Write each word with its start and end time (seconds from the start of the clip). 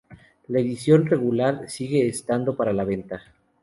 La 0.47 0.57
edición 0.59 1.05
regular 1.05 1.69
sigue 1.69 2.07
estando 2.07 2.55
para 2.57 2.73
la 2.73 2.85
venta. 2.85 3.21